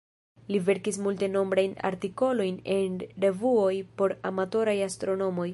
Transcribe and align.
Li 0.53 0.59
verkis 0.69 0.97
multenombrajn 1.07 1.75
artikolojn 1.91 2.57
en 2.79 2.97
revuoj 3.27 3.73
por 4.01 4.19
amatoraj 4.35 4.79
astronomoj. 4.91 5.49